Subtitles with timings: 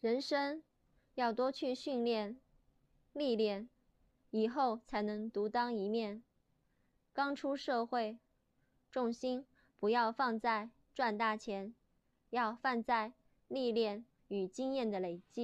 [0.00, 0.62] 人生
[1.14, 2.38] 要多去训练
[3.12, 3.68] 历练
[4.30, 6.22] 以后才能独当一面。
[7.12, 8.18] 刚出社会
[8.90, 9.46] 重心
[9.78, 11.74] 不要放在赚大钱
[12.30, 13.14] 要放在
[13.48, 15.26] 历练与经验的累积。